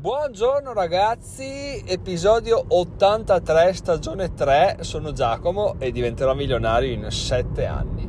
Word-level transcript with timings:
Buongiorno 0.00 0.74
ragazzi, 0.74 1.82
episodio 1.84 2.64
83, 2.68 3.72
stagione 3.72 4.32
3, 4.32 4.76
sono 4.82 5.10
Giacomo 5.10 5.74
e 5.80 5.90
diventerò 5.90 6.34
milionario 6.34 6.92
in 6.92 7.10
7 7.10 7.66
anni. 7.66 8.08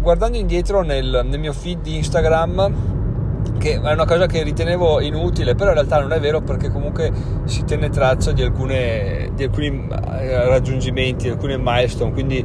guardando 0.00 0.38
indietro 0.38 0.80
nel, 0.80 1.20
nel 1.24 1.38
mio 1.38 1.52
feed 1.52 1.82
di 1.82 1.96
Instagram 1.96 3.00
che 3.62 3.74
è 3.74 3.92
una 3.92 4.04
cosa 4.04 4.26
che 4.26 4.42
ritenevo 4.42 5.00
inutile, 5.00 5.54
però 5.54 5.68
in 5.68 5.74
realtà 5.74 6.00
non 6.00 6.12
è 6.12 6.18
vero 6.18 6.40
perché 6.40 6.68
comunque 6.68 7.12
si 7.44 7.62
tiene 7.62 7.90
traccia 7.90 8.32
di, 8.32 8.42
alcune, 8.42 9.30
di 9.36 9.44
alcuni 9.44 9.86
eh, 10.18 10.48
raggiungimenti, 10.48 11.26
di 11.26 11.30
alcune 11.30 11.56
milestone, 11.56 12.12
quindi 12.12 12.44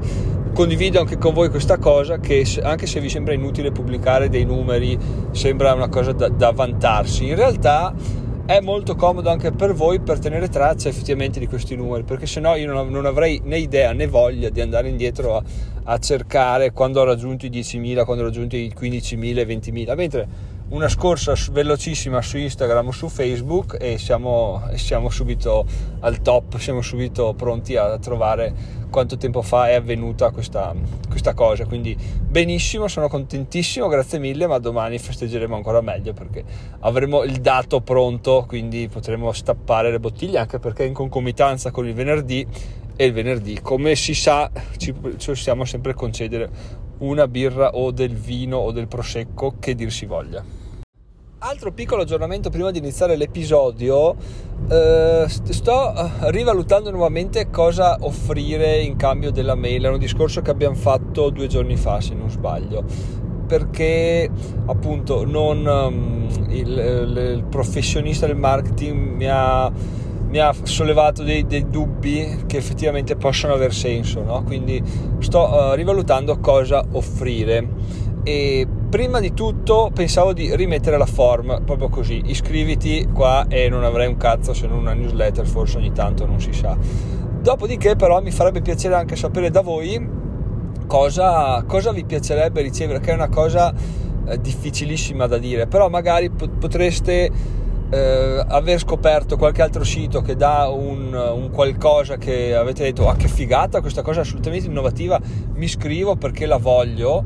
condivido 0.53 0.99
anche 0.99 1.17
con 1.17 1.33
voi 1.33 1.49
questa 1.49 1.79
cosa 1.79 2.19
che 2.19 2.45
anche 2.61 2.85
se 2.85 2.99
vi 2.99 3.09
sembra 3.09 3.33
inutile 3.33 3.71
pubblicare 3.71 4.29
dei 4.29 4.45
numeri, 4.45 4.95
sembra 5.31 5.73
una 5.73 5.89
cosa 5.89 6.11
da, 6.11 6.29
da 6.29 6.51
vantarsi, 6.51 7.25
in 7.25 7.35
realtà 7.35 7.95
è 8.45 8.59
molto 8.61 8.95
comodo 8.95 9.31
anche 9.31 9.51
per 9.51 9.73
voi 9.73 9.99
per 9.99 10.19
tenere 10.19 10.49
traccia 10.49 10.87
effettivamente 10.87 11.39
di 11.39 11.47
questi 11.47 11.75
numeri 11.75 12.03
perché 12.03 12.27
se 12.27 12.39
no 12.39 12.55
io 12.55 12.71
non, 12.71 12.89
non, 12.89 13.05
avrei 13.05 13.41
né 13.43 13.57
idea 13.57 13.91
né 13.91 14.07
voglia 14.07 14.49
di 14.49 14.61
andare 14.61 14.87
indietro 14.87 15.35
a, 15.35 15.43
a 15.83 15.97
cercare 15.97 16.71
quando 16.71 17.01
ho 17.01 17.03
raggiunto 17.03 17.45
i 17.45 17.49
10.000 17.49 18.05
quando 18.05 18.23
ho 18.23 18.27
raggiunto 18.27 18.55
i 18.55 18.71
15.000 18.73 19.45
20.000 19.45 19.95
mentre 19.95 20.27
una 20.69 20.89
scorsa 20.89 21.33
velocissima 21.51 22.21
su 22.21 22.37
Instagram 22.37 22.87
o 22.87 22.91
su 22.91 23.07
Facebook 23.07 23.77
e 23.79 23.97
siamo, 23.97 24.61
siamo, 24.75 25.09
subito 25.09 25.65
al 26.01 26.21
top, 26.21 26.57
siamo 26.57 26.81
subito 26.81 27.33
pronti 27.35 27.77
a 27.77 27.97
trovare 27.99 28.53
quanto 28.89 29.15
tempo 29.17 29.41
fa 29.41 29.69
è 29.69 29.75
avvenuta 29.75 30.31
questa, 30.31 30.75
questa 31.07 31.33
cosa. 31.33 31.65
Quindi 31.65 31.95
benissimo, 31.95 32.87
sono 32.87 33.07
contentissimo, 33.07 33.87
grazie 33.87 34.19
mille, 34.19 34.45
ma 34.45 34.57
domani 34.57 34.97
festeggeremo 34.97 35.55
ancora 35.55 35.79
meglio 35.79 36.11
perché 36.11 36.43
avremo 36.79 37.23
il 37.23 37.37
dato 37.39 37.79
pronto, 37.79 38.43
quindi 38.45 38.89
potremo 38.91 39.31
stappare 39.31 39.89
le 39.89 39.99
bottiglie 39.99 40.39
anche 40.39 40.59
perché 40.59 40.83
in 40.83 40.93
concomitanza 40.93 41.71
con 41.71 41.87
il 41.87 41.93
venerdì 41.93 42.45
e 42.99 43.05
il 43.05 43.13
venerdì, 43.13 43.59
come 43.61 43.95
si 43.95 44.15
sa, 44.15 44.49
ci 44.77 44.91
possiamo 44.91 45.65
sempre 45.65 45.93
concedere 45.93 46.49
una 46.99 47.27
birra 47.27 47.71
o 47.75 47.91
del 47.91 48.15
vino 48.15 48.57
o 48.57 48.71
del 48.71 48.87
prosecco 48.87 49.55
che 49.59 49.75
dir 49.75 49.91
si 49.91 50.05
voglia. 50.05 50.43
Altro 51.39 51.71
piccolo 51.71 52.01
aggiornamento 52.01 52.49
prima 52.49 52.71
di 52.71 52.79
iniziare 52.79 53.15
l'episodio, 53.15 54.15
eh, 54.69 55.25
sto 55.27 55.93
eh, 55.93 56.31
rivalutando 56.31 56.89
nuovamente 56.89 57.51
cosa 57.51 57.97
offrire 58.01 58.81
in 58.81 58.95
cambio 58.95 59.29
della 59.29 59.53
mail, 59.53 59.83
è 59.83 59.89
un 59.89 59.99
discorso 59.99 60.41
che 60.41 60.49
abbiamo 60.49 60.75
fatto 60.75 61.29
due 61.29 61.45
giorni 61.45 61.75
fa 61.75 62.01
se 62.01 62.15
non 62.15 62.31
sbaglio, 62.31 62.83
perché 63.45 64.27
appunto 64.65 65.25
non, 65.25 65.63
um, 65.63 66.27
il, 66.49 66.69
il, 66.69 67.33
il 67.35 67.43
professionista 67.47 68.25
del 68.25 68.35
marketing 68.35 69.15
mi 69.15 69.27
ha 69.29 69.71
mi 70.29 70.39
ha 70.39 70.53
sollevato 70.63 71.23
dei, 71.23 71.45
dei, 71.45 71.69
dubbi 71.69 72.43
che 72.47 72.57
effettivamente 72.57 73.15
possono 73.15 73.53
aver 73.53 73.73
senso, 73.73 74.23
no? 74.23 74.43
quindi 74.43 74.81
sto 75.19 75.39
uh, 75.39 75.73
rivalutando 75.73 76.39
cosa 76.39 76.83
offrire 76.91 77.65
e 78.23 78.67
prima 78.89 79.21
di 79.21 79.33
tutto 79.33 79.89
pensavo 79.93 80.33
di 80.33 80.53
rimettere 80.53 80.97
la 80.97 81.05
form 81.05 81.63
proprio 81.63 81.87
così, 81.87 82.23
iscriviti 82.25 83.07
qua 83.13 83.45
e 83.47 83.69
non 83.69 83.85
avrai 83.85 84.07
un 84.07 84.17
cazzo 84.17 84.53
se 84.53 84.67
non 84.67 84.79
una 84.79 84.93
newsletter, 84.93 85.45
forse 85.45 85.77
ogni 85.77 85.93
tanto 85.93 86.25
non 86.25 86.41
si 86.41 86.51
sa. 86.51 86.77
Dopodiché 87.41 87.95
però 87.95 88.21
mi 88.21 88.31
farebbe 88.31 88.61
piacere 88.61 88.95
anche 88.95 89.15
sapere 89.15 89.49
da 89.49 89.61
voi 89.61 90.05
cosa, 90.87 91.63
cosa 91.65 91.91
vi 91.91 92.03
piacerebbe 92.03 92.61
ricevere, 92.61 92.99
che 92.99 93.11
è 93.11 93.13
una 93.13 93.29
cosa 93.29 93.73
eh, 94.27 94.41
difficilissima 94.41 95.25
da 95.27 95.37
dire, 95.37 95.67
però 95.67 95.87
magari 95.87 96.29
potreste 96.29 97.31
eh, 97.89 98.43
aver 98.47 98.79
scoperto 98.79 99.37
qualche 99.37 99.61
altro 99.61 99.83
sito 99.83 100.21
che 100.21 100.35
dà 100.35 100.67
un, 100.67 101.13
un, 101.13 101.49
qualcosa 101.51 102.17
che 102.17 102.53
avete 102.53 102.83
detto 102.83 103.07
ah 103.07 103.15
che 103.15 103.27
figata 103.27 103.81
questa 103.81 104.01
cosa 104.01 104.21
assolutamente 104.21 104.67
innovativa 104.67 105.19
mi 105.53 105.67
scrivo 105.67 106.15
perché 106.15 106.45
la 106.45 106.57
voglio 106.57 107.23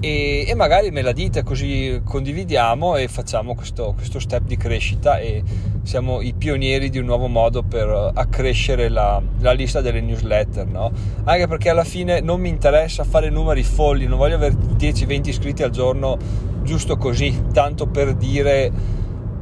e, 0.00 0.44
e 0.46 0.54
magari 0.54 0.90
me 0.90 1.02
la 1.02 1.12
dite 1.12 1.42
così 1.42 2.00
condividiamo 2.04 2.96
e 2.96 3.08
facciamo 3.08 3.54
questo, 3.54 3.92
questo, 3.94 4.20
step 4.20 4.44
di 4.44 4.56
crescita 4.56 5.18
e 5.18 5.42
siamo 5.82 6.20
i 6.20 6.34
pionieri 6.34 6.88
di 6.88 6.98
un 6.98 7.04
nuovo 7.04 7.26
modo 7.26 7.62
per 7.62 8.12
accrescere 8.14 8.88
la, 8.88 9.20
la 9.40 9.52
lista 9.52 9.80
delle 9.80 10.00
newsletter 10.00 10.66
no? 10.66 10.92
anche 11.24 11.48
perché 11.48 11.68
alla 11.68 11.84
fine 11.84 12.20
non 12.20 12.40
mi 12.40 12.48
interessa 12.48 13.04
fare 13.04 13.28
numeri 13.28 13.64
folli 13.64 14.06
non 14.06 14.18
voglio 14.18 14.36
avere 14.36 14.54
10-20 14.54 15.28
iscritti 15.28 15.62
al 15.64 15.70
giorno 15.70 16.16
giusto 16.62 16.96
così 16.96 17.46
tanto 17.52 17.86
per 17.86 18.14
dire 18.14 18.96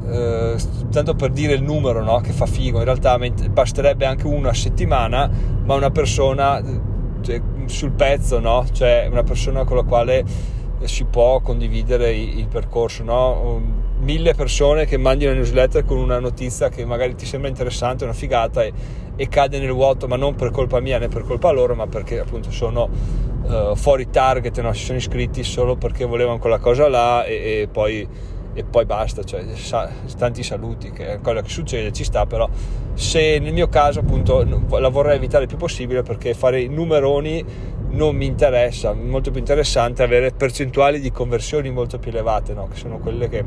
eh, 0.09 0.57
tanto 0.91 1.15
per 1.15 1.31
dire 1.31 1.55
il 1.55 1.63
numero 1.63 2.03
no? 2.03 2.21
che 2.21 2.33
fa 2.33 2.47
figo, 2.47 2.79
in 2.79 2.85
realtà 2.85 3.19
basterebbe 3.51 4.07
anche 4.07 4.27
uno 4.27 4.49
a 4.49 4.55
settimana, 4.55 5.31
ma 5.65 5.75
una 5.75 5.91
persona 5.91 6.63
cioè, 7.21 7.41
sul 7.67 7.93
pezzo, 7.93 8.39
no? 8.39 8.65
cioè 8.73 9.09
una 9.11 9.23
persona 9.23 9.65
con 9.65 9.77
la 9.77 9.83
quale 9.83 10.25
si 10.85 11.05
può 11.05 11.41
condividere 11.41 12.15
il, 12.15 12.47
percorso. 12.49 13.03
No? 13.03 13.61
Mille 13.99 14.35
persone 14.35 14.85
che 14.85 14.99
mandi 14.99 15.25
una 15.25 15.35
newsletter 15.35 15.85
con 15.85 15.97
una 15.97 16.19
notizia 16.19 16.69
che 16.69 16.85
magari 16.85 17.15
ti 17.15 17.27
sembra 17.27 17.49
interessante, 17.49 18.05
una 18.05 18.13
figata 18.13 18.63
e, 18.63 18.73
e 19.17 19.29
cade 19.29 19.59
nel 19.59 19.73
vuoto, 19.73 20.07
ma 20.07 20.17
non 20.17 20.35
per 20.35 20.51
colpa 20.51 20.81
mia 20.81 20.99
né 20.99 21.09
per 21.09 21.25
colpa 21.25 21.51
loro, 21.51 21.75
ma 21.75 21.87
perché 21.87 22.21
appunto 22.21 22.51
sono 22.51 22.89
uh, 23.43 23.75
fuori 23.75 24.09
target, 24.11 24.61
no? 24.61 24.73
si 24.73 24.85
sono 24.85 24.99
iscritti 24.99 25.43
solo 25.43 25.77
perché 25.77 26.05
volevano 26.05 26.39
quella 26.39 26.59
cosa 26.59 26.89
là 26.89 27.25
e, 27.25 27.63
e 27.63 27.69
poi 27.71 28.07
e 28.57 28.65
poi 28.65 28.87
basta, 28.87 29.23
cioè 29.23 29.45
sa, 29.55 29.91
tanti 30.17 30.43
saluti, 30.43 30.91
che 30.91 31.13
è 31.13 31.21
quello 31.21 31.43
che 31.43 31.51
succede, 31.51 31.93
ci 31.93 32.05
sta, 32.05 32.25
però 32.25 32.49
se 32.95 33.39
nel 33.39 33.53
mio 33.53 33.69
caso 33.69 34.01
appunto 34.01 34.43
la 34.79 34.89
vorrei 34.89 35.17
evitare 35.17 35.43
il 35.43 35.49
più 35.49 35.59
possibile 35.59 36.03
perché 36.03 36.33
fare 36.33 36.63
i 36.63 36.69
numeroni 36.69 37.45
non 37.91 38.17
mi 38.17 38.25
interessa, 38.25 38.95
molto 38.95 39.31
più 39.31 39.41
interessante 39.41 40.03
avere 40.03 40.31
percentuali 40.31 41.01
di 41.01 41.13
conversioni 41.13 41.71
molto 41.71 41.99
più 41.99 42.11
elevate, 42.11 42.55
no? 42.55 42.67
che 42.69 42.77
sono 42.77 42.97
quelle 42.99 43.29
che, 43.29 43.45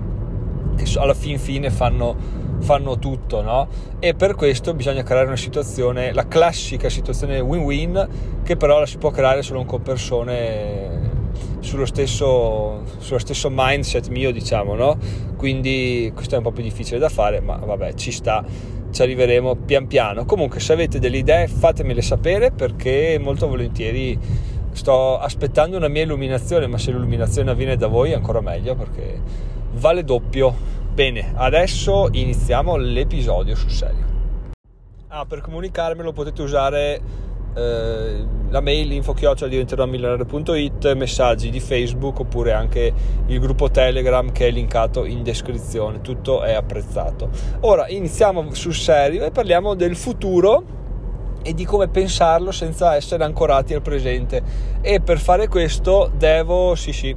che 0.75 0.99
alla 0.99 1.15
fin 1.15 1.39
fine 1.39 1.71
fanno, 1.71 2.15
fanno 2.59 2.99
tutto, 2.99 3.41
no? 3.41 3.67
E 3.97 4.13
per 4.13 4.35
questo 4.35 4.75
bisogna 4.75 5.01
creare 5.01 5.25
una 5.25 5.35
situazione, 5.35 6.13
la 6.13 6.27
classica 6.27 6.87
situazione 6.87 7.39
win-win, 7.39 8.07
che 8.43 8.55
però 8.57 8.77
la 8.77 8.85
si 8.85 8.99
può 8.99 9.09
creare 9.09 9.41
solo 9.41 9.65
con 9.65 9.81
persone 9.81 11.08
sullo 11.59 11.85
stesso, 11.85 12.83
sullo 12.97 13.19
stesso 13.19 13.49
mindset 13.51 14.09
mio, 14.09 14.31
diciamo, 14.31 14.75
no? 14.75 14.97
Quindi 15.35 16.11
questo 16.13 16.35
è 16.35 16.37
un 16.37 16.43
po' 16.43 16.51
più 16.51 16.63
difficile 16.63 16.99
da 16.99 17.09
fare, 17.09 17.39
ma 17.39 17.55
vabbè, 17.55 17.93
ci 17.93 18.11
sta, 18.11 18.43
ci 18.91 19.01
arriveremo 19.01 19.55
pian 19.55 19.87
piano. 19.87 20.25
Comunque, 20.25 20.59
se 20.59 20.73
avete 20.73 20.99
delle 20.99 21.17
idee, 21.17 21.47
fatemele 21.47 22.01
sapere 22.01 22.51
perché 22.51 23.17
molto 23.19 23.47
volentieri 23.47 24.17
sto 24.71 25.17
aspettando 25.17 25.77
una 25.77 25.87
mia 25.87 26.03
illuminazione, 26.03 26.67
ma 26.67 26.77
se 26.77 26.91
l'illuminazione 26.91 27.51
avviene 27.51 27.75
da 27.75 27.87
voi 27.87 28.11
è 28.11 28.15
ancora 28.15 28.41
meglio 28.41 28.75
perché 28.75 29.21
vale 29.73 30.03
doppio. 30.03 30.53
Bene, 30.93 31.33
adesso 31.35 32.09
iniziamo 32.11 32.75
l'episodio 32.75 33.55
sul 33.55 33.71
serio. 33.71 34.07
Ah, 35.07 35.25
per 35.25 35.41
comunicarmelo 35.41 36.11
potete 36.11 36.41
usare 36.41 37.01
eh, 37.59 38.25
la 38.49 38.61
mail 38.61 38.91
info 38.91 39.13
diventerò 39.13 39.85
milionario.it, 39.85 40.93
messaggi 40.93 41.49
di 41.49 41.59
Facebook 41.59 42.19
oppure 42.19 42.53
anche 42.53 42.93
il 43.27 43.39
gruppo 43.39 43.69
Telegram 43.69 44.31
che 44.31 44.47
è 44.47 44.51
linkato 44.51 45.05
in 45.05 45.21
descrizione, 45.21 46.01
tutto 46.01 46.41
è 46.41 46.53
apprezzato. 46.53 47.29
Ora 47.61 47.87
iniziamo 47.87 48.53
sul 48.53 48.73
serio 48.73 49.25
e 49.25 49.31
parliamo 49.31 49.75
del 49.75 49.95
futuro 49.95 50.77
e 51.41 51.53
di 51.53 51.63
come 51.65 51.87
pensarlo 51.87 52.51
senza 52.51 52.95
essere 52.95 53.23
ancorati 53.23 53.73
al 53.73 53.81
presente 53.81 54.41
e 54.81 54.99
per 54.99 55.19
fare 55.19 55.47
questo 55.47 56.11
devo, 56.15 56.75
sì 56.75 56.91
sì, 56.91 57.15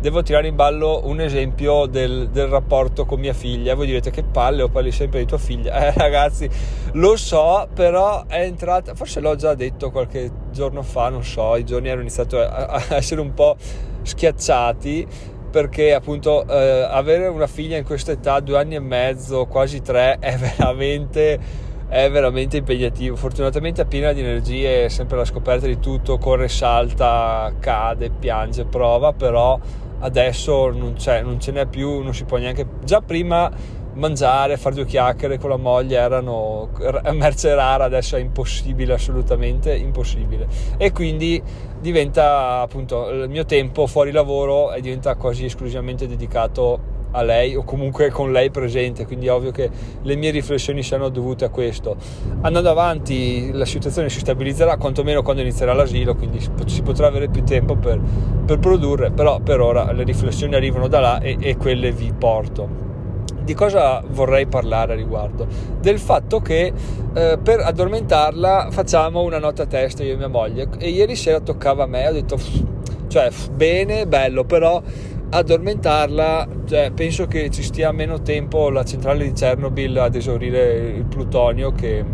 devo 0.00 0.22
tirare 0.22 0.46
in 0.46 0.54
ballo 0.54 1.00
un 1.04 1.20
esempio 1.20 1.86
del, 1.86 2.28
del, 2.28 2.46
rapporto 2.46 3.04
con 3.04 3.18
mia 3.20 3.32
figlia. 3.32 3.74
Voi 3.74 3.86
direte 3.86 4.10
che 4.10 4.22
palle, 4.22 4.62
o 4.62 4.68
parli 4.68 4.92
sempre 4.92 5.20
di 5.20 5.26
tua 5.26 5.38
figlia. 5.38 5.76
Eh, 5.88 5.92
ragazzi, 5.96 6.48
lo 6.92 7.16
so, 7.16 7.68
però 7.72 8.26
è 8.26 8.42
entrata, 8.42 8.94
forse 8.94 9.20
l'ho 9.20 9.36
già 9.36 9.54
detto 9.54 9.90
qualche 9.90 10.30
giorno 10.50 10.82
fa, 10.82 11.08
non 11.08 11.24
so, 11.24 11.56
i 11.56 11.64
giorni 11.64 11.88
hanno 11.88 12.00
iniziato 12.00 12.38
a, 12.40 12.66
a 12.66 12.96
essere 12.96 13.20
un 13.20 13.32
po' 13.32 13.56
schiacciati 14.02 15.06
perché 15.50 15.94
appunto 15.94 16.46
eh, 16.46 16.86
avere 16.90 17.26
una 17.28 17.46
figlia 17.46 17.76
in 17.76 17.84
questa 17.84 18.12
età, 18.12 18.40
due 18.40 18.58
anni 18.58 18.74
e 18.74 18.80
mezzo, 18.80 19.46
quasi 19.46 19.80
tre, 19.80 20.18
è 20.20 20.36
veramente 20.36 21.66
è 21.88 22.10
veramente 22.10 22.58
impegnativo. 22.58 23.16
Fortunatamente 23.16 23.82
è 23.82 23.86
piena 23.86 24.12
di 24.12 24.20
energie, 24.20 24.84
è 24.84 24.88
sempre 24.88 25.16
alla 25.16 25.24
scoperta 25.24 25.66
di 25.66 25.80
tutto, 25.80 26.18
corre, 26.18 26.48
salta, 26.48 27.52
cade, 27.58 28.10
piange, 28.10 28.64
prova, 28.64 29.12
però 29.12 29.58
adesso 30.00 30.70
non, 30.70 30.94
non 31.22 31.40
ce 31.40 31.52
n'è 31.52 31.66
più, 31.66 32.02
non 32.02 32.14
si 32.14 32.24
può 32.24 32.38
neanche... 32.38 32.66
Già 32.84 33.00
prima 33.00 33.50
mangiare, 33.94 34.56
fare 34.56 34.76
due 34.76 34.86
chiacchiere 34.86 35.38
con 35.38 35.50
la 35.50 35.56
moglie 35.56 35.96
erano 35.98 36.70
merce 37.12 37.54
rara, 37.54 37.84
adesso 37.84 38.16
è 38.16 38.20
impossibile, 38.20 38.94
assolutamente 38.94 39.74
impossibile. 39.74 40.46
E 40.76 40.92
quindi 40.92 41.42
diventa 41.80 42.60
appunto 42.60 43.08
il 43.10 43.28
mio 43.28 43.44
tempo 43.44 43.86
fuori 43.86 44.10
lavoro 44.10 44.72
e 44.72 44.80
diventa 44.80 45.16
quasi 45.16 45.44
esclusivamente 45.44 46.06
dedicato 46.06 46.96
a 47.12 47.22
lei 47.22 47.54
o 47.54 47.62
comunque 47.64 48.10
con 48.10 48.32
lei 48.32 48.50
presente, 48.50 49.06
quindi 49.06 49.26
è 49.26 49.32
ovvio 49.32 49.50
che 49.50 49.70
le 50.02 50.16
mie 50.16 50.30
riflessioni 50.30 50.82
siano 50.82 51.08
dovute 51.08 51.44
a 51.44 51.48
questo. 51.48 51.96
Andando 52.42 52.70
avanti 52.70 53.50
la 53.52 53.64
situazione 53.64 54.08
si 54.08 54.20
stabilizzerà, 54.20 54.76
quantomeno 54.76 55.22
quando 55.22 55.42
inizierà 55.42 55.72
l'asilo, 55.72 56.14
quindi 56.14 56.40
si 56.66 56.82
potrà 56.82 57.06
avere 57.06 57.28
più 57.28 57.44
tempo 57.44 57.76
per, 57.76 58.00
per 58.44 58.58
produrre, 58.58 59.10
però 59.10 59.40
per 59.40 59.60
ora 59.60 59.92
le 59.92 60.04
riflessioni 60.04 60.54
arrivano 60.54 60.88
da 60.88 61.00
là 61.00 61.20
e, 61.20 61.36
e 61.40 61.56
quelle 61.56 61.92
vi 61.92 62.12
porto 62.16 62.86
di 63.48 63.54
cosa 63.54 64.02
vorrei 64.06 64.44
parlare 64.44 64.92
a 64.92 64.96
riguardo? 64.96 65.46
Del 65.80 65.98
fatto 65.98 66.40
che 66.40 66.70
eh, 67.14 67.38
per 67.42 67.60
addormentarla 67.60 68.68
facciamo 68.70 69.22
una 69.22 69.38
nota 69.38 69.62
a 69.62 69.66
testa 69.66 70.02
io 70.02 70.12
e 70.12 70.16
mia 70.16 70.28
moglie 70.28 70.68
e 70.76 70.90
ieri 70.90 71.16
sera 71.16 71.40
toccava 71.40 71.84
a 71.84 71.86
me, 71.86 72.06
ho 72.06 72.12
detto 72.12 72.38
cioè 73.08 73.30
bene, 73.50 74.06
bello, 74.06 74.44
però 74.44 74.82
addormentarla, 75.30 76.48
cioè, 76.66 76.90
penso 76.92 77.26
che 77.26 77.50
ci 77.50 77.62
stia 77.62 77.92
meno 77.92 78.22
tempo 78.22 78.70
la 78.70 78.84
centrale 78.84 79.24
di 79.24 79.32
Chernobyl 79.32 79.98
ad 79.98 80.14
esaurire 80.14 80.74
il 80.96 81.04
plutonio 81.04 81.72
che, 81.72 82.04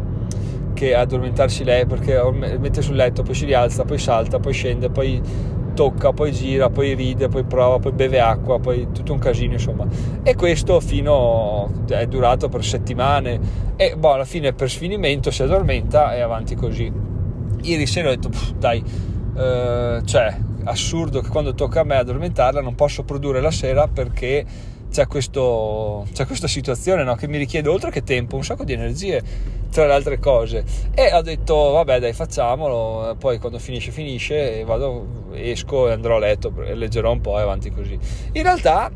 che 0.73 0.95
addormentarsi 0.95 1.65
lei 1.65 1.87
perché 1.87 2.21
mette 2.59 2.83
sul 2.83 2.97
letto, 2.97 3.23
poi 3.23 3.35
si 3.35 3.45
rialza, 3.45 3.85
poi 3.85 3.99
salta, 3.99 4.39
poi 4.41 4.53
scende, 4.53 4.91
poi 4.91 5.21
tocca, 5.75 6.13
poi 6.13 6.33
gira, 6.33 6.71
poi 6.71 6.95
ride, 6.95 7.29
poi 7.29 7.45
prova, 7.45 7.79
poi 7.79 7.93
beve 7.93 8.21
acqua, 8.21 8.59
poi 8.59 8.89
tutto 8.93 9.13
un 9.13 9.19
casino 9.19 9.53
insomma. 9.53 9.87
E 10.23 10.35
questo 10.35 10.81
fino 10.81 11.71
è 11.89 12.07
durato 12.07 12.49
per 12.49 12.65
settimane 12.65 13.39
e 13.77 13.95
boh, 13.97 14.13
alla 14.13 14.25
fine 14.25 14.53
per 14.53 14.71
sfinimento 14.71 15.31
si 15.31 15.43
addormenta 15.43 16.15
e 16.15 16.21
avanti 16.21 16.55
così. 16.55 16.91
Ieri 17.63 17.87
sera 17.87 18.09
ho 18.09 18.15
detto 18.15 18.31
dai, 18.59 18.83
eh, 19.37 20.01
cioè 20.05 20.37
assurdo 20.65 21.21
che 21.21 21.29
quando 21.29 21.55
tocca 21.55 21.81
a 21.81 21.85
me 21.85 21.97
addormentarla 21.97 22.61
non 22.61 22.75
posso 22.75 23.03
produrre 23.05 23.41
la 23.41 23.51
sera 23.51 23.87
perché 23.89 24.45
c'è, 24.91 25.07
questo, 25.07 26.07
c'è 26.13 26.25
questa 26.25 26.47
situazione 26.47 27.03
no? 27.03 27.17
che 27.17 27.27
mi 27.27 27.37
richiede 27.37 27.69
oltre 27.69 27.91
che 27.91 28.05
tempo 28.05 28.37
un 28.37 28.45
sacco 28.45 28.63
di 28.63 28.73
energie 28.73 29.23
tra 29.73 29.87
le 29.87 29.93
altre 29.93 30.21
cose. 30.21 30.65
E 30.95 31.13
ho 31.13 31.21
detto 31.21 31.55
vabbè 31.73 31.99
dai 31.99 32.13
facciamolo. 32.13 33.17
Poi 33.19 33.39
quando 33.39 33.59
finisce 33.59 33.91
finisce 33.91 34.61
e 34.61 34.65
vado 34.65 35.33
esco 35.33 35.89
e 35.89 35.93
andrò 35.93 36.17
a 36.17 36.21
letto 36.21 36.53
leggerò 36.57 37.11
un 37.11 37.21
po' 37.21 37.39
e 37.39 37.43
avanti 37.43 37.71
così. 37.71 37.99
In 38.33 38.43
realtà 38.43 38.89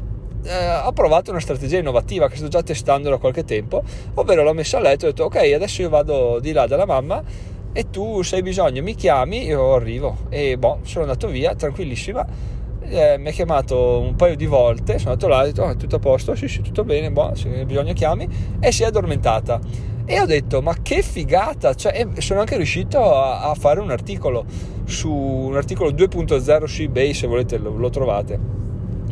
eh, 0.45 0.77
ho 0.85 0.93
provato 0.93 1.33
una 1.33 1.41
strategia 1.41 1.79
innovativa 1.79 2.29
che 2.29 2.37
sto 2.37 2.47
già 2.47 2.63
testando 2.63 3.11
da 3.11 3.17
qualche 3.17 3.45
tempo 3.45 3.83
ovvero 4.15 4.45
l'ho 4.45 4.53
messa 4.53 4.79
a 4.79 4.81
letto 4.81 5.05
e 5.05 5.09
ho 5.09 5.11
detto 5.11 5.25
ok 5.25 5.53
adesso 5.53 5.83
io 5.83 5.89
vado 5.89 6.39
di 6.41 6.53
là 6.53 6.67
dalla 6.69 6.87
mamma 6.87 7.23
e 7.79 7.91
tu 7.91 8.23
se 8.23 8.35
hai 8.35 8.43
bisogno 8.43 8.83
mi 8.83 8.97
chiami 8.97 9.45
io 9.45 9.75
arrivo. 9.75 10.27
E 10.31 10.59
boh 10.59 10.81
sono 10.83 11.05
andato 11.05 11.29
via 11.29 11.55
tranquillissima. 11.55 12.27
Eh, 12.81 13.19
mi 13.19 13.29
ha 13.29 13.31
chiamato 13.31 14.01
un 14.01 14.17
paio 14.17 14.35
di 14.35 14.47
volte, 14.47 14.99
sono 14.99 15.13
andato 15.13 15.29
là, 15.29 15.43
ho 15.43 15.45
detto 15.45 15.63
oh, 15.63 15.77
tutto 15.77 15.95
a 15.95 15.99
posto, 16.01 16.35
sì 16.35 16.49
sì 16.49 16.61
tutto 16.61 16.83
bene, 16.83 17.13
boh, 17.13 17.37
se 17.37 17.49
hai 17.49 17.65
bisogno 17.65 17.93
chiami. 17.93 18.29
E 18.59 18.73
si 18.73 18.83
è 18.83 18.87
addormentata. 18.87 19.61
E 20.05 20.21
ho 20.21 20.27
detto 20.27 20.61
ma 20.61 20.75
che 20.83 21.03
figata, 21.03 21.73
cioè, 21.75 22.05
sono 22.19 22.41
anche 22.41 22.57
riuscito 22.57 22.99
a, 23.15 23.43
a, 23.43 23.55
fare 23.55 23.79
un 23.79 23.93
articolo 23.93 24.45
su 24.85 25.13
un 25.13 25.55
articolo 25.55 25.91
2.0 25.91 26.65
su 26.65 26.83
ebay 26.83 27.15
se 27.15 27.29
volete 27.29 27.59
lo, 27.59 27.77
lo 27.77 27.91
trovate. 27.91 28.41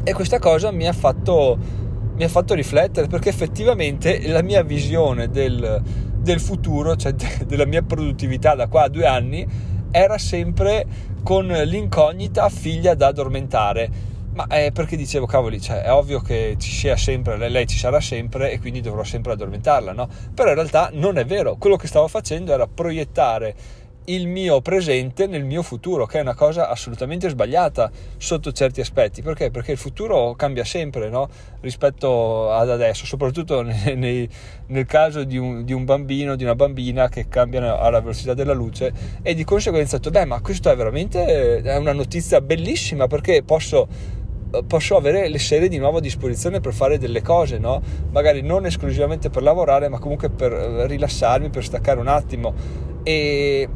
E 0.02 0.12
questa 0.12 0.40
cosa 0.40 0.72
mi 0.72 0.88
ha 0.88 0.92
fatto 0.92 1.84
mi 2.16 2.24
ha 2.24 2.28
fatto 2.28 2.54
riflettere 2.54 3.06
perché 3.06 3.28
effettivamente 3.28 4.26
la 4.26 4.42
mia 4.42 4.62
visione 4.62 5.28
del, 5.28 5.82
del 6.26 6.40
futuro, 6.40 6.96
cioè 6.96 7.12
de, 7.12 7.46
della 7.46 7.64
mia 7.64 7.82
produttività 7.82 8.56
da 8.56 8.66
qua 8.66 8.82
a 8.82 8.88
due 8.88 9.06
anni, 9.06 9.46
era 9.92 10.18
sempre 10.18 10.84
con 11.22 11.46
l'incognita 11.46 12.48
figlia 12.48 12.94
da 12.94 13.06
addormentare. 13.06 14.14
Ma 14.34 14.48
è 14.48 14.70
perché 14.72 14.96
dicevo, 14.96 15.24
cavoli, 15.24 15.60
cioè, 15.60 15.82
è 15.82 15.92
ovvio 15.92 16.20
che 16.20 16.56
ci 16.58 16.70
sia 16.70 16.96
sempre, 16.96 17.38
lei 17.48 17.66
ci 17.66 17.78
sarà 17.78 18.00
sempre 18.00 18.50
e 18.50 18.58
quindi 18.58 18.82
dovrò 18.82 19.02
sempre 19.02 19.32
addormentarla, 19.32 19.92
no? 19.92 20.08
Però 20.34 20.50
in 20.50 20.56
realtà 20.56 20.90
non 20.92 21.16
è 21.16 21.24
vero, 21.24 21.56
quello 21.56 21.76
che 21.76 21.86
stavo 21.86 22.08
facendo 22.08 22.52
era 22.52 22.66
proiettare 22.66 23.54
il 24.06 24.26
mio 24.26 24.60
presente 24.60 25.26
nel 25.26 25.44
mio 25.44 25.62
futuro, 25.62 26.06
che 26.06 26.18
è 26.18 26.20
una 26.20 26.34
cosa 26.34 26.68
assolutamente 26.68 27.28
sbagliata 27.28 27.90
sotto 28.16 28.52
certi 28.52 28.80
aspetti. 28.80 29.22
Perché? 29.22 29.50
Perché 29.50 29.72
il 29.72 29.78
futuro 29.78 30.34
cambia 30.34 30.64
sempre 30.64 31.08
no? 31.08 31.28
rispetto 31.60 32.52
ad 32.52 32.70
adesso, 32.70 33.06
soprattutto 33.06 33.62
nei, 33.62 34.28
nel 34.66 34.86
caso 34.86 35.24
di 35.24 35.38
un, 35.38 35.64
di 35.64 35.72
un, 35.72 35.84
bambino, 35.84 36.36
di 36.36 36.44
una 36.44 36.54
bambina 36.54 37.08
che 37.08 37.28
cambiano 37.28 37.76
alla 37.78 38.00
velocità 38.00 38.34
della 38.34 38.52
luce 38.52 38.92
e 39.22 39.34
di 39.34 39.44
conseguenza 39.44 39.96
ho 39.96 39.98
detto, 39.98 40.10
beh, 40.10 40.24
ma 40.24 40.40
questo 40.40 40.70
è 40.70 40.76
veramente 40.76 41.62
è 41.62 41.76
una 41.76 41.92
notizia 41.92 42.40
bellissima 42.40 43.06
perché 43.06 43.42
posso 43.42 44.14
posso 44.66 44.96
avere 44.96 45.28
le 45.28 45.38
serie 45.38 45.68
di 45.68 45.76
nuovo 45.76 45.98
a 45.98 46.00
disposizione 46.00 46.60
per 46.60 46.72
fare 46.72 46.98
delle 46.98 47.20
cose, 47.20 47.58
no? 47.58 47.82
magari 48.10 48.42
non 48.42 48.64
esclusivamente 48.64 49.28
per 49.28 49.42
lavorare, 49.42 49.88
ma 49.88 49.98
comunque 49.98 50.30
per 50.30 50.52
rilassarmi, 50.52 51.50
per 51.50 51.64
staccare 51.64 51.98
un 52.00 52.06
attimo. 52.06 52.54
E, 53.02 53.68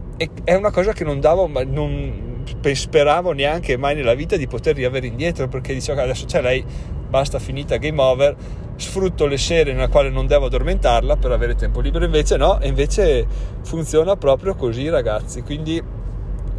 è 0.45 0.55
una 0.55 0.71
cosa 0.71 0.93
che 0.93 1.05
non 1.05 1.19
davo, 1.19 1.49
non 1.67 2.43
speravo 2.73 3.33
neanche 3.33 3.79
mai 3.79 3.95
nella 3.95 4.15
vita 4.15 4.37
di 4.37 4.47
poter 4.47 4.77
riavere 4.77 5.07
indietro, 5.07 5.49
perché 5.49 5.73
dicevo 5.73 5.99
che 5.99 6.05
adesso 6.05 6.27
c'è 6.27 6.43
lei, 6.43 6.63
basta, 7.09 7.39
finita, 7.39 7.77
game 7.77 8.01
over, 8.03 8.37
sfrutto 8.77 9.27
le 9.27 9.39
sere 9.39 9.73
nella 9.73 9.89
quale 9.89 10.11
non 10.11 10.27
devo 10.27 10.47
addormentarla 10.47 11.17
per 11.17 11.33
avere 11.33 11.55
tempo 11.55 11.81
libero, 11.81 12.05
invece 12.05 12.37
no, 12.37 12.61
e 12.61 12.69
invece 12.69 13.27
funziona 13.63 14.17
proprio 14.17 14.55
così 14.55 14.89
ragazzi, 14.89 15.43
quindi 15.43 15.83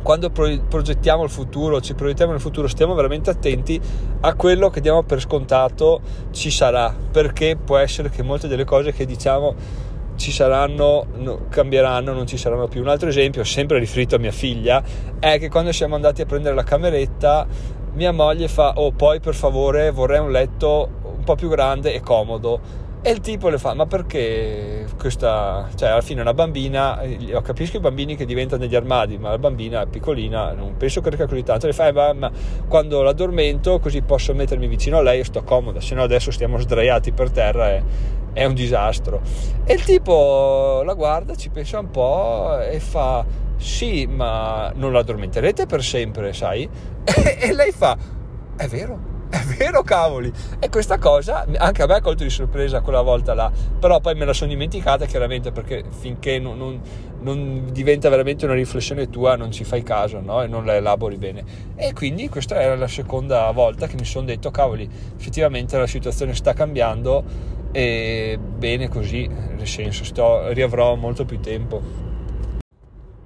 quando 0.01 0.31
progettiamo 0.31 1.23
il 1.23 1.29
futuro, 1.29 1.79
ci 1.79 1.93
progettiamo 1.93 2.31
nel 2.31 2.41
futuro, 2.41 2.67
stiamo 2.67 2.95
veramente 2.95 3.29
attenti 3.29 3.79
a 4.21 4.33
quello 4.33 4.69
che 4.69 4.81
diamo 4.81 5.03
per 5.03 5.19
scontato 5.19 6.01
ci 6.31 6.49
sarà, 6.49 6.95
perché 7.11 7.55
può 7.63 7.77
essere 7.77 8.09
che 8.09 8.23
molte 8.23 8.47
delle 8.47 8.65
cose 8.65 8.91
che 8.91 9.05
diciamo 9.05 9.53
ci 10.21 10.31
saranno, 10.31 11.07
no, 11.15 11.47
cambieranno, 11.49 12.13
non 12.13 12.27
ci 12.27 12.37
saranno 12.37 12.67
più. 12.67 12.81
Un 12.81 12.87
altro 12.87 13.09
esempio, 13.09 13.43
sempre 13.43 13.79
riferito 13.79 14.15
a 14.15 14.19
mia 14.19 14.31
figlia, 14.31 14.83
è 15.19 15.39
che 15.39 15.49
quando 15.49 15.71
siamo 15.71 15.95
andati 15.95 16.21
a 16.21 16.25
prendere 16.25 16.53
la 16.53 16.63
cameretta, 16.63 17.47
mia 17.93 18.13
moglie 18.13 18.47
fa, 18.47 18.73
oh 18.75 18.91
poi 18.91 19.19
per 19.19 19.33
favore 19.33 19.91
vorrei 19.91 20.19
un 20.19 20.31
letto 20.31 20.89
un 21.03 21.23
po' 21.23 21.35
più 21.35 21.49
grande 21.49 21.93
e 21.93 21.99
comodo. 22.01 22.80
E 23.03 23.09
il 23.09 23.19
tipo 23.19 23.49
le 23.49 23.57
fa, 23.57 23.73
ma 23.73 23.87
perché 23.87 24.85
questa, 24.99 25.67
cioè 25.75 25.89
alla 25.89 26.01
fine 26.01 26.21
una 26.21 26.35
bambina, 26.35 27.01
io 27.01 27.41
capisco 27.41 27.77
i 27.77 27.79
bambini 27.79 28.15
che 28.15 28.25
diventano 28.25 28.61
degli 28.61 28.75
armadi, 28.75 29.17
ma 29.17 29.31
la 29.31 29.39
bambina 29.39 29.81
è 29.81 29.87
piccolina, 29.87 30.53
non 30.53 30.77
penso 30.77 31.01
che 31.01 31.09
così 31.25 31.41
tanto, 31.41 31.65
le 31.65 31.73
fa, 31.73 31.87
eh, 31.87 31.93
ma, 31.93 32.13
ma 32.13 32.31
quando 32.67 33.01
l'addormento 33.01 33.79
così 33.79 34.03
posso 34.03 34.35
mettermi 34.35 34.67
vicino 34.67 34.99
a 34.99 35.01
lei 35.01 35.21
e 35.21 35.23
sto 35.23 35.41
comoda, 35.41 35.81
se 35.81 35.95
no 35.95 36.03
adesso 36.03 36.29
stiamo 36.29 36.59
sdraiati 36.59 37.11
per 37.11 37.31
terra 37.31 37.71
e 37.71 37.83
è 38.33 38.45
un 38.45 38.53
disastro. 38.53 39.21
E 39.65 39.73
il 39.73 39.83
tipo 39.83 40.83
la 40.85 40.93
guarda, 40.93 41.33
ci 41.35 41.49
pensa 41.49 41.79
un 41.79 41.89
po' 41.89 42.59
e 42.59 42.79
fa: 42.79 43.25
Sì, 43.57 44.05
ma 44.05 44.71
non 44.75 44.93
l'addormenterete 44.93 45.65
per 45.65 45.83
sempre, 45.83 46.33
sai? 46.33 46.69
E, 47.39 47.53
lei 47.53 47.71
fa: 47.71 47.97
È 48.55 48.67
vero. 48.67 49.10
È 49.41 49.41
vero, 49.57 49.81
cavoli! 49.81 50.29
E 50.59 50.67
questa 50.67 50.97
cosa 50.97 51.45
anche 51.57 51.81
a 51.81 51.85
me 51.85 51.93
ha 51.93 52.01
colto 52.01 52.23
di 52.23 52.29
sorpresa 52.29 52.81
quella 52.81 53.01
volta 53.01 53.33
là, 53.33 53.49
però 53.79 54.01
poi 54.01 54.13
me 54.13 54.25
la 54.25 54.33
sono 54.33 54.49
dimenticata 54.49 55.05
chiaramente 55.05 55.53
perché 55.53 55.85
finché 55.89 56.37
non, 56.37 56.57
non, 56.57 56.81
non 57.21 57.69
diventa 57.71 58.09
veramente 58.09 58.43
una 58.43 58.55
riflessione 58.55 59.09
tua 59.09 59.37
non 59.37 59.51
ci 59.51 59.63
fai 59.63 59.83
caso 59.83 60.19
no? 60.19 60.41
e 60.41 60.47
non 60.47 60.65
la 60.65 60.75
elabori 60.75 61.15
bene. 61.15 61.45
E 61.77 61.93
quindi 61.93 62.27
questa 62.27 62.59
era 62.59 62.75
la 62.75 62.89
seconda 62.89 63.49
volta 63.51 63.87
che 63.87 63.95
mi 63.95 64.05
sono 64.05 64.25
detto, 64.25 64.51
cavoli, 64.51 64.89
effettivamente 65.17 65.77
la 65.77 65.87
situazione 65.87 66.35
sta 66.35 66.51
cambiando 66.51 67.23
e 67.71 68.37
bene 68.37 68.89
così, 68.89 69.25
nel 69.27 69.67
senso 69.67 70.03
sto, 70.03 70.51
riavrò 70.51 70.95
molto 70.95 71.23
più 71.23 71.39
tempo. 71.39 72.10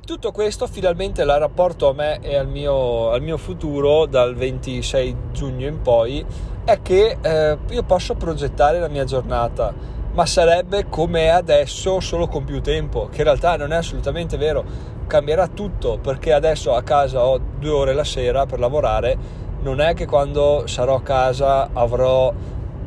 Tutto 0.06 0.32
questo 0.32 0.68
finalmente 0.68 1.24
la 1.24 1.40
rapporto 1.40 1.90
a 1.90 1.94
me 1.94 2.20
e 2.22 2.36
al 2.36 2.48
mio, 2.48 3.10
al 3.10 3.24
mio 3.24 3.38
futuro 3.38 4.06
dal 4.06 4.36
26 4.36 5.16
giugno 5.32 5.66
in 5.66 5.82
poi 5.82 6.24
è 6.64 6.80
che 6.84 7.18
eh, 7.20 7.58
io 7.72 7.82
posso 7.82 8.14
progettare 8.14 8.80
la 8.80 8.88
mia 8.88 9.04
giornata, 9.04 9.74
ma 10.14 10.28
sarebbe 10.28 10.86
come 10.90 11.22
è 11.22 11.30
adesso 11.30 12.00
solo 12.02 12.28
con 12.28 12.44
più 12.44 12.62
tempo, 12.62 13.10
che 13.10 13.18
in 13.18 13.24
realtà 13.24 13.58
non 13.58 13.74
è 13.74 13.78
assolutamente 13.78 14.38
vero, 14.38 14.64
cambierà 15.08 15.48
tutto 15.48 15.98
perché 15.98 16.34
adesso 16.34 16.76
a 16.76 16.84
casa 16.84 17.26
ho 17.26 17.40
due 17.58 17.72
ore 17.72 17.94
la 17.96 18.04
sera 18.04 18.46
per 18.46 18.60
lavorare, 18.60 19.18
non 19.64 19.82
è 19.82 19.96
che 19.96 20.06
quando 20.06 20.68
sarò 20.68 20.98
a 20.98 21.02
casa 21.02 21.70
avrò 21.74 22.32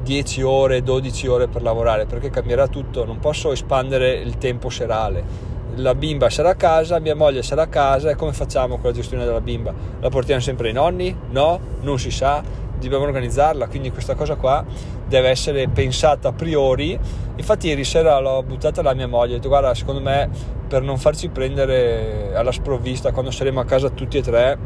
10 0.03 0.43
ore, 0.43 0.85
12 0.85 1.27
ore 1.27 1.49
per 1.49 1.63
lavorare 1.63 2.07
perché 2.07 2.31
cambierà 2.31 2.69
tutto, 2.69 3.05
non 3.05 3.19
posso 3.19 3.51
espandere 3.51 4.13
il 4.13 4.39
tempo 4.39 4.71
serale. 4.71 5.48
La 5.77 5.95
bimba 5.95 6.29
sarà 6.29 6.51
a 6.51 6.55
casa, 6.55 6.99
mia 6.99 7.15
moglie 7.15 7.43
sarà 7.43 7.63
a 7.63 7.67
casa 7.69 8.11
e 8.11 8.17
come 8.17 8.33
facciamo 8.33 8.77
con 8.77 8.91
la 8.91 8.93
gestione 8.93 9.25
della 9.25 9.41
bimba? 9.41 9.73
La 10.01 10.09
portiamo 10.09 10.41
sempre 10.41 10.69
ai 10.69 10.75
nonni? 10.75 11.15
No, 11.31 11.61
non 11.83 11.99
si 11.99 12.11
sa. 12.11 12.43
dobbiamo 12.79 13.05
organizzarla, 13.05 13.67
quindi 13.69 13.91
questa 13.91 14.15
cosa 14.15 14.37
qua 14.37 14.65
deve 15.07 15.29
essere 15.29 15.69
pensata 15.69 16.29
a 16.29 16.33
priori. 16.33 16.99
Infatti 17.37 17.69
ieri 17.69 17.85
sera 17.85 18.19
l'ho 18.19 18.43
buttata 18.43 18.81
alla 18.81 18.95
mia 18.95 19.09
moglie, 19.09 19.35
ho 19.35 19.37
detto 19.37 19.49
guarda 19.49 19.75
secondo 19.75 20.01
me 20.01 20.29
per 20.69 20.83
non 20.83 20.99
farci 20.99 21.29
prendere 21.29 22.35
alla 22.35 22.53
sprovvista 22.53 23.13
quando 23.13 23.31
saremo 23.31 23.61
a 23.61 23.65
casa 23.65 23.89
tutti 23.89 24.19
e 24.19 24.23
tre 24.23 24.59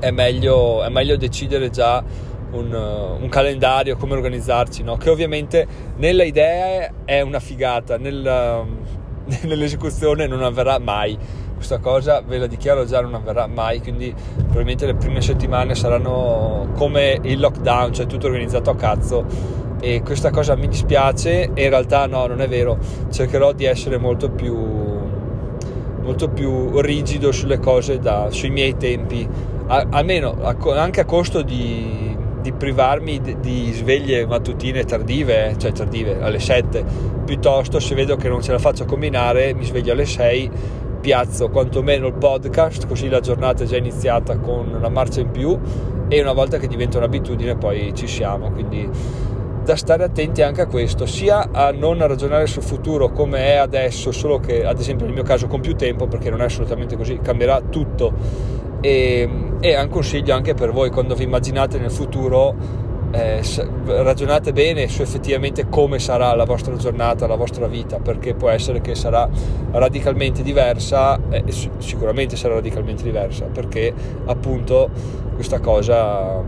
è 0.00 0.10
meglio, 0.10 0.82
è 0.82 0.88
meglio 0.88 1.16
decidere 1.16 1.70
già 1.70 2.02
un, 2.52 2.72
un, 2.72 3.28
calendario, 3.28 3.96
come 3.96 4.14
organizzarci, 4.14 4.82
no? 4.82 4.96
che 4.96 5.10
ovviamente 5.10 5.66
nella 5.96 6.24
idea 6.24 6.90
è 7.04 7.20
una 7.20 7.38
figata, 7.38 7.96
nel, 7.96 8.66
nell'esecuzione 9.42 10.26
non 10.26 10.42
avverrà 10.42 10.78
mai. 10.78 11.16
Questa 11.54 11.78
cosa 11.78 12.22
ve 12.22 12.38
la 12.38 12.46
dichiaro 12.46 12.86
già 12.86 13.02
non 13.02 13.14
avverrà 13.14 13.46
mai 13.46 13.80
quindi 13.80 14.14
probabilmente 14.34 14.86
le 14.86 14.94
prime 14.94 15.20
settimane 15.20 15.74
saranno 15.74 16.70
come 16.74 17.18
il 17.22 17.38
lockdown 17.38 17.92
cioè 17.92 18.06
tutto 18.06 18.26
organizzato 18.26 18.70
a 18.70 18.76
cazzo. 18.76 19.58
E 19.80 20.02
questa 20.02 20.30
cosa 20.30 20.56
mi 20.56 20.68
dispiace 20.68 21.52
e 21.52 21.64
in 21.64 21.70
realtà 21.70 22.06
no 22.06 22.26
non 22.26 22.40
è 22.40 22.48
vero. 22.48 22.78
Cercherò 23.10 23.52
di 23.52 23.64
essere 23.64 23.98
molto 23.98 24.30
più 24.30 24.88
molto 26.02 26.28
più 26.30 26.80
rigido 26.80 27.30
sulle 27.30 27.58
cose 27.58 27.98
da, 27.98 28.28
sui 28.30 28.50
miei 28.50 28.76
tempi. 28.76 29.28
A, 29.66 29.86
almeno 29.90 30.36
a, 30.42 30.56
anche 30.80 31.00
a 31.00 31.04
costo 31.04 31.42
di, 31.42 32.09
di 32.40 32.52
privarmi 32.52 33.20
di, 33.20 33.40
di 33.40 33.72
sveglie 33.72 34.26
mattutine 34.26 34.84
tardive 34.84 35.54
cioè 35.58 35.72
tardive 35.72 36.22
alle 36.22 36.38
7 36.38 36.84
piuttosto 37.24 37.80
se 37.80 37.94
vedo 37.94 38.16
che 38.16 38.28
non 38.28 38.42
ce 38.42 38.52
la 38.52 38.58
faccio 38.58 38.84
combinare 38.84 39.54
mi 39.54 39.64
sveglio 39.64 39.92
alle 39.92 40.06
6 40.06 40.50
piazzo 41.00 41.48
quantomeno 41.48 42.06
il 42.06 42.12
podcast, 42.12 42.86
così 42.86 43.08
la 43.08 43.20
giornata 43.20 43.64
è 43.64 43.66
già 43.66 43.76
iniziata 43.76 44.36
con 44.36 44.68
una 44.74 44.88
marcia 44.88 45.20
in 45.20 45.30
più 45.30 45.58
e 46.08 46.20
una 46.20 46.32
volta 46.32 46.58
che 46.58 46.68
diventa 46.68 46.98
un'abitudine 46.98 47.56
poi 47.56 47.92
ci 47.94 48.06
siamo, 48.06 48.50
quindi 48.50 48.88
da 49.64 49.76
stare 49.76 50.04
attenti 50.04 50.42
anche 50.42 50.62
a 50.62 50.66
questo, 50.66 51.06
sia 51.06 51.48
a 51.52 51.70
non 51.70 52.04
ragionare 52.06 52.46
sul 52.46 52.62
futuro 52.62 53.10
come 53.10 53.46
è 53.46 53.54
adesso, 53.56 54.12
solo 54.12 54.40
che 54.40 54.64
ad 54.64 54.78
esempio 54.78 55.06
nel 55.06 55.14
mio 55.14 55.22
caso 55.22 55.46
con 55.46 55.60
più 55.60 55.74
tempo, 55.74 56.06
perché 56.06 56.30
non 56.30 56.40
è 56.42 56.44
assolutamente 56.44 56.96
così, 56.96 57.18
cambierà 57.22 57.60
tutto 57.60 58.12
e, 58.80 59.28
e 59.60 59.74
è 59.74 59.80
un 59.80 59.88
consiglio 59.88 60.34
anche 60.34 60.54
per 60.54 60.72
voi 60.72 60.90
quando 60.90 61.14
vi 61.14 61.24
immaginate 61.24 61.78
nel 61.78 61.90
futuro 61.90 62.54
eh, 63.12 63.42
ragionate 63.86 64.52
bene 64.52 64.88
su 64.88 65.02
effettivamente 65.02 65.68
come 65.68 65.98
sarà 65.98 66.34
la 66.34 66.44
vostra 66.44 66.76
giornata, 66.76 67.26
la 67.26 67.34
vostra 67.34 67.66
vita, 67.66 67.98
perché 67.98 68.34
può 68.34 68.48
essere 68.48 68.80
che 68.80 68.94
sarà 68.94 69.28
radicalmente 69.72 70.42
diversa, 70.42 71.18
eh, 71.28 71.44
sicuramente 71.78 72.36
sarà 72.36 72.54
radicalmente 72.54 73.02
diversa, 73.02 73.46
perché 73.46 73.92
appunto 74.26 74.90
questa 75.34 75.58
cosa, 75.58 76.42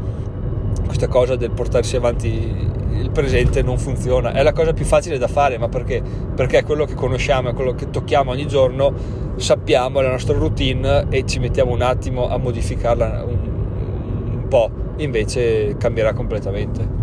questa 0.92 1.08
cosa 1.08 1.36
del 1.36 1.52
portarsi 1.52 1.96
avanti 1.96 2.28
il 2.28 3.10
presente 3.10 3.62
non 3.62 3.78
funziona. 3.78 4.32
È 4.32 4.42
la 4.42 4.52
cosa 4.52 4.74
più 4.74 4.84
facile 4.84 5.16
da 5.16 5.26
fare, 5.26 5.56
ma 5.56 5.68
perché? 5.68 6.02
Perché 6.02 6.58
è 6.58 6.64
quello 6.64 6.84
che 6.84 6.92
conosciamo, 6.92 7.48
è 7.48 7.54
quello 7.54 7.74
che 7.74 7.88
tocchiamo 7.88 8.30
ogni 8.30 8.46
giorno, 8.46 8.92
sappiamo, 9.36 10.02
la 10.02 10.10
nostra 10.10 10.36
routine 10.36 11.06
e 11.08 11.24
ci 11.24 11.38
mettiamo 11.38 11.72
un 11.72 11.80
attimo 11.80 12.28
a 12.28 12.36
modificarla 12.36 13.24
un, 13.24 14.32
un 14.34 14.48
po' 14.48 14.70
invece 14.96 15.78
cambierà 15.78 16.12
completamente. 16.12 17.00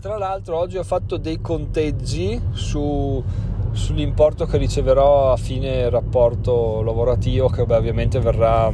Tra 0.00 0.16
l'altro 0.16 0.56
oggi 0.56 0.78
ho 0.78 0.84
fatto 0.84 1.18
dei 1.18 1.42
conteggi 1.42 2.40
su, 2.52 3.22
sull'importo 3.72 4.46
che 4.46 4.56
riceverò 4.56 5.32
a 5.32 5.36
fine 5.36 5.88
rapporto 5.90 6.82
lavorativo 6.82 7.48
che 7.48 7.64
beh, 7.64 7.76
ovviamente 7.76 8.18
verrà, 8.20 8.72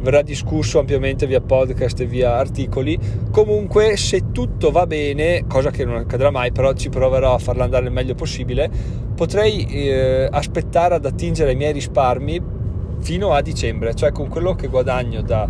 verrà, 0.00 0.22
discusso 0.22 0.78
ampiamente 0.78 1.26
via 1.26 1.40
podcast 1.40 2.00
e 2.00 2.06
via 2.06 2.36
articoli. 2.36 2.98
Comunque 3.30 3.96
se 3.96 4.32
tutto 4.32 4.70
va 4.70 4.86
bene, 4.86 5.44
cosa 5.46 5.70
che 5.70 5.84
non 5.84 5.96
accadrà 5.96 6.30
mai, 6.30 6.52
però 6.52 6.72
ci 6.72 6.88
proverò 6.88 7.34
a 7.34 7.38
farla 7.38 7.64
andare 7.64 7.86
il 7.86 7.92
meglio 7.92 8.14
possibile, 8.14 8.70
potrei 9.14 9.66
eh, 9.66 10.28
aspettare 10.30 10.94
ad 10.94 11.04
attingere 11.04 11.50
ai 11.50 11.56
miei 11.56 11.72
risparmi 11.72 12.54
fino 12.98 13.32
a 13.32 13.42
dicembre, 13.42 13.94
cioè 13.94 14.12
con 14.12 14.28
quello 14.28 14.54
che 14.54 14.68
guadagno 14.68 15.20
da 15.22 15.48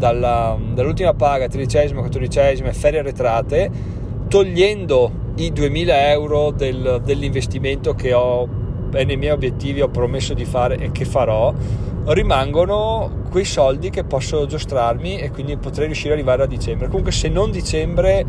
dalla, 0.00 0.58
dall'ultima 0.72 1.12
paga, 1.12 1.46
tredicesima, 1.46 2.00
quattordicesima 2.00 2.70
e 2.70 2.72
ferie 2.72 3.00
arretrate, 3.00 3.70
togliendo 4.28 5.28
i 5.44 5.52
2000 5.52 6.10
euro 6.10 6.50
del, 6.50 7.00
dell'investimento 7.02 7.94
che 7.94 8.12
ho 8.12 8.46
nei 8.90 9.16
miei 9.16 9.32
obiettivi 9.32 9.80
ho 9.80 9.88
promesso 9.88 10.34
di 10.34 10.44
fare 10.44 10.76
e 10.76 10.90
che 10.90 11.04
farò, 11.04 11.54
rimangono 12.06 13.18
quei 13.30 13.44
soldi 13.44 13.88
che 13.90 14.04
posso 14.04 14.46
giostrarmi 14.46 15.18
e 15.18 15.30
quindi 15.30 15.56
potrei 15.56 15.86
riuscire 15.86 16.12
ad 16.12 16.18
arrivare 16.18 16.42
a 16.42 16.46
dicembre. 16.46 16.88
Comunque 16.88 17.12
se 17.12 17.28
non 17.28 17.50
dicembre, 17.50 18.24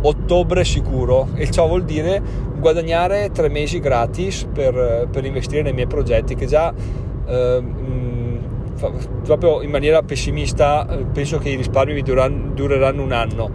ottobre 0.00 0.64
sicuro 0.64 1.28
e 1.34 1.50
ciò 1.50 1.66
vuol 1.66 1.84
dire 1.84 2.22
guadagnare 2.58 3.30
tre 3.30 3.48
mesi 3.48 3.78
gratis 3.78 4.48
per, 4.52 5.08
per 5.10 5.24
investire 5.24 5.62
nei 5.62 5.72
miei 5.72 5.86
progetti 5.86 6.34
che 6.34 6.46
già 6.46 6.72
eh, 7.26 7.62
proprio 9.24 9.62
in 9.62 9.70
maniera 9.70 10.02
pessimista 10.02 10.86
eh, 10.88 11.04
penso 11.12 11.38
che 11.38 11.50
i 11.50 11.56
risparmi 11.56 11.94
mi 11.94 12.02
dureranno, 12.02 12.52
dureranno 12.54 13.02
un 13.02 13.12
anno 13.12 13.50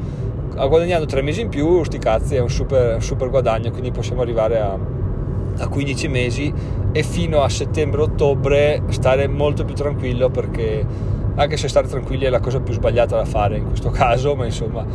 guadagnando 0.56 1.06
tre 1.06 1.22
mesi 1.22 1.42
in 1.42 1.50
più 1.50 1.84
sti 1.84 1.98
cazzi 1.98 2.36
è 2.36 2.40
un 2.40 2.50
super, 2.50 3.02
super 3.02 3.30
guadagno 3.30 3.72
quindi 3.72 3.92
possiamo 3.92 4.22
arrivare 4.22 4.60
a, 4.60 4.78
a 5.58 5.68
15 5.68 6.08
mesi 6.08 6.54
e 6.92 7.04
fino 7.04 7.42
a 7.42 7.50
settembre-ottobre 7.50 8.84
stare 8.90 9.28
molto 9.28 9.64
più 9.64 9.74
tranquillo 9.74 10.30
perché 10.30 10.86
anche 11.36 11.58
se 11.58 11.68
stare 11.68 11.88
tranquilli 11.88 12.26
è 12.26 12.30
la 12.30 12.40
cosa 12.40 12.60
più 12.60 12.74
sbagliata 12.74 13.16
da 13.16 13.26
fare 13.26 13.58
in 13.58 13.66
questo 13.66 13.90
caso 13.92 14.36
ma 14.36 14.46
insomma 14.46 14.86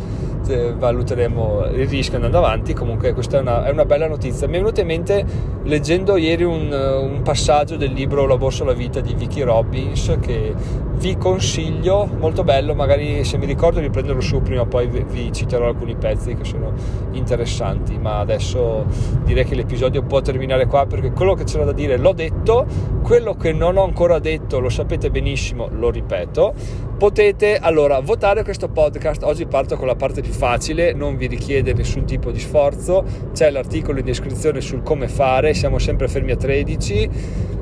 eh, 0.49 0.73
valuteremo 0.73 1.67
il 1.73 1.89
rischio 1.89 2.17
andando 2.17 2.39
avanti. 2.39 2.73
Comunque, 2.75 3.13
questa 3.13 3.39
è 3.39 3.41
una, 3.41 3.65
è 3.65 3.71
una, 3.71 3.85
bella 3.85 4.09
notizia. 4.09 4.47
Mi 4.47 4.55
è 4.55 4.59
venuto 4.59 4.81
in 4.81 4.87
mente 4.87 5.25
leggendo 5.65 6.17
ieri 6.17 6.45
un, 6.45 6.73
un 6.73 7.23
passaggio 7.23 7.77
del 7.77 7.93
libro 7.93 8.27
La 8.27 8.37
borsa 8.37 8.65
la 8.65 8.73
vita 8.73 9.01
di 9.01 9.15
Vicky 9.15 9.43
Robbins 9.43 10.17
che 10.21 10.55
vi 10.95 11.17
consiglio, 11.17 12.09
molto 12.19 12.45
bello. 12.45 12.75
Magari 12.75 13.25
se 13.25 13.37
mi 13.39 13.47
ricordo 13.47 13.81
di 13.81 13.91
prenderlo 13.91 14.21
su 14.21 14.41
prima 14.41 14.63
o 14.63 14.67
poi 14.67 14.87
vi, 14.87 15.05
vi 15.09 15.33
citerò 15.33 15.67
alcuni 15.67 15.97
pezzi 15.97 16.35
che 16.35 16.45
sono 16.45 16.73
interessanti. 17.13 17.99
Ma 17.99 18.19
adesso 18.19 18.85
direi 19.25 19.45
che 19.45 19.55
l'episodio 19.55 20.03
può 20.03 20.21
terminare 20.21 20.67
qua 20.67 20.87
perché 20.87 21.11
quello 21.13 21.35
che 21.35 21.45
c'era 21.45 21.65
da 21.65 21.73
dire 21.73 21.97
l'ho 21.97 22.13
detto, 22.13 22.67
quello 23.03 23.35
che 23.35 23.53
non 23.53 23.77
ho 23.77 23.85
ancora 23.85 24.19
detto 24.19 24.59
lo 24.59 24.69
sapete 24.69 25.11
benissimo, 25.11 25.69
lo 25.71 25.91
ripeto 25.91 26.85
potete 26.97 27.59
allora 27.59 28.01
votare 28.01 28.43
questo 28.43 28.69
podcast. 28.69 29.23
Oggi 29.23 29.47
parto 29.47 29.77
con 29.77 29.87
la 29.87 29.95
parte 29.95 30.23
più 30.23 30.33
facile, 30.37 30.93
non 30.93 31.17
vi 31.17 31.27
richiede 31.27 31.73
nessun 31.73 32.05
tipo 32.05 32.31
di 32.31 32.39
sforzo. 32.39 33.05
C'è 33.33 33.51
l'articolo 33.51 33.99
in 33.99 34.05
descrizione 34.05 34.61
sul 34.61 34.83
come 34.83 35.09
fare, 35.09 35.55
siamo 35.55 35.79
sempre 35.79 36.07
fermi 36.07 36.33
a 36.33 36.37
13 36.37 37.11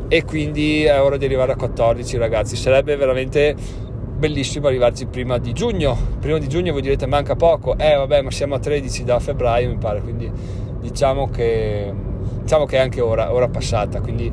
e 0.08 0.24
quindi 0.24 0.84
è 0.84 1.00
ora 1.00 1.16
di 1.16 1.24
arrivare 1.24 1.52
a 1.52 1.56
14 1.56 2.16
ragazzi. 2.18 2.56
Sarebbe 2.56 2.96
veramente 2.96 3.54
bellissimo 4.16 4.66
arrivarci 4.66 5.06
prima 5.06 5.38
di 5.38 5.52
giugno. 5.52 5.96
Prima 6.20 6.38
di 6.38 6.48
giugno 6.48 6.72
voi 6.72 6.82
direte 6.82 7.06
manca 7.06 7.36
poco. 7.36 7.78
Eh 7.78 7.94
vabbè, 7.94 8.22
ma 8.22 8.30
siamo 8.30 8.54
a 8.54 8.58
13 8.58 9.04
da 9.04 9.18
febbraio 9.20 9.68
mi 9.68 9.78
pare, 9.78 10.00
quindi 10.00 10.30
diciamo 10.80 11.30
che 11.30 11.92
diciamo 12.42 12.66
che 12.66 12.76
è 12.76 12.80
anche 12.80 13.00
ora, 13.00 13.32
ora 13.32 13.48
passata, 13.48 14.00
quindi 14.00 14.30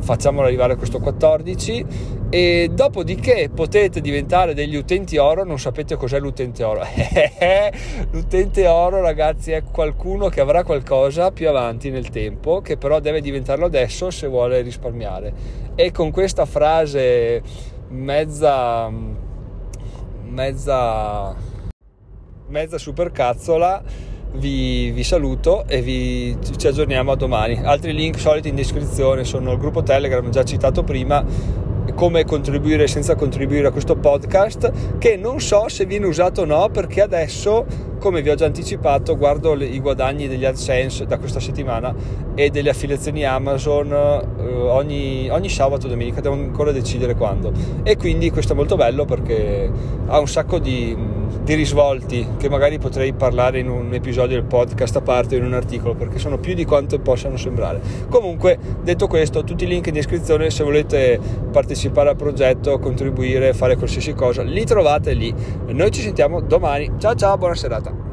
facciamolo 0.00 0.46
arrivare 0.46 0.74
a 0.74 0.76
questo 0.76 1.00
14 1.00 1.84
e 2.30 2.70
dopodiché 2.72 3.50
potete 3.54 4.02
diventare 4.02 4.52
degli 4.52 4.76
utenti 4.76 5.16
oro 5.16 5.44
non 5.44 5.58
sapete 5.58 5.96
cos'è 5.96 6.18
l'utente 6.18 6.62
oro. 6.62 6.82
L'utente 8.10 8.66
oro 8.66 9.00
ragazzi 9.00 9.52
è 9.52 9.62
qualcuno 9.62 10.28
che 10.28 10.40
avrà 10.40 10.62
qualcosa 10.62 11.30
più 11.30 11.48
avanti 11.48 11.90
nel 11.90 12.10
tempo 12.10 12.60
che 12.60 12.76
però 12.76 13.00
deve 13.00 13.20
diventarlo 13.20 13.64
adesso 13.64 14.10
se 14.10 14.26
vuole 14.26 14.60
risparmiare. 14.60 15.32
E 15.74 15.90
con 15.90 16.10
questa 16.10 16.44
frase 16.44 17.42
mezza 17.88 18.90
mezza 20.24 21.34
mezza 22.48 22.78
supercazzola 22.78 23.82
vi, 24.34 24.90
vi, 24.90 25.04
saluto 25.04 25.64
e 25.66 25.80
vi, 25.80 26.36
ci 26.58 26.66
aggiorniamo 26.66 27.12
a 27.12 27.16
domani. 27.16 27.60
Altri 27.64 27.94
link 27.94 28.18
soliti 28.18 28.48
in 28.48 28.54
descrizione 28.54 29.24
sono 29.24 29.52
il 29.52 29.58
gruppo 29.58 29.82
Telegram 29.82 30.28
già 30.30 30.44
citato 30.44 30.82
prima, 30.84 31.24
come 31.98 32.24
contribuire 32.24 32.86
senza 32.86 33.16
contribuire 33.16 33.66
a 33.66 33.70
questo 33.72 33.96
podcast, 33.96 34.98
che 34.98 35.16
non 35.16 35.40
so 35.40 35.68
se 35.68 35.84
viene 35.84 36.06
usato 36.06 36.42
o 36.42 36.44
no 36.44 36.68
perché 36.68 37.00
adesso, 37.00 37.66
come 37.98 38.22
vi 38.22 38.30
ho 38.30 38.36
già 38.36 38.46
anticipato, 38.46 39.16
guardo 39.16 39.54
le, 39.54 39.64
i 39.64 39.80
guadagni 39.80 40.28
degli 40.28 40.44
AdSense 40.44 41.06
da 41.06 41.18
questa 41.18 41.40
settimana 41.40 41.92
e 42.36 42.50
delle 42.50 42.70
affiliazioni 42.70 43.24
Amazon 43.24 43.90
eh, 43.90 44.44
ogni, 44.48 45.28
ogni 45.28 45.48
sabato 45.48 45.86
e 45.86 45.90
domenica, 45.90 46.20
devo 46.20 46.36
ancora 46.36 46.70
decidere 46.70 47.16
quando. 47.16 47.50
E 47.82 47.96
quindi 47.96 48.30
questo 48.30 48.52
è 48.52 48.54
molto 48.54 48.76
bello 48.76 49.04
perché 49.04 49.68
ha 50.06 50.20
un 50.20 50.28
sacco 50.28 50.60
di 50.60 50.96
di 51.42 51.54
risvolti 51.54 52.26
che 52.36 52.48
magari 52.48 52.78
potrei 52.78 53.12
parlare 53.12 53.58
in 53.58 53.68
un 53.68 53.92
episodio 53.94 54.36
del 54.36 54.44
podcast 54.44 54.96
a 54.96 55.00
parte 55.00 55.36
in 55.36 55.44
un 55.44 55.54
articolo 55.54 55.94
perché 55.94 56.18
sono 56.18 56.38
più 56.38 56.54
di 56.54 56.64
quanto 56.64 56.98
possano 56.98 57.36
sembrare. 57.36 57.80
Comunque 58.08 58.58
detto 58.82 59.06
questo 59.06 59.44
tutti 59.44 59.64
i 59.64 59.66
link 59.66 59.86
in 59.86 59.94
descrizione 59.94 60.50
se 60.50 60.64
volete 60.64 61.18
partecipare 61.50 62.10
al 62.10 62.16
progetto 62.16 62.78
contribuire 62.78 63.54
fare 63.54 63.76
qualsiasi 63.76 64.12
cosa 64.12 64.42
li 64.42 64.64
trovate 64.64 65.12
lì. 65.12 65.34
Noi 65.66 65.90
ci 65.90 66.00
sentiamo 66.00 66.40
domani. 66.40 66.92
Ciao 66.98 67.14
ciao 67.14 67.36
buona 67.36 67.54
serata 67.54 68.07